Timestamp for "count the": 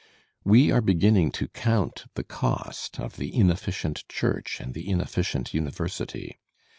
1.49-2.23